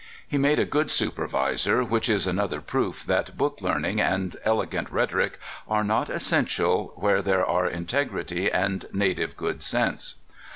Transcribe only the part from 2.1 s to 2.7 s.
another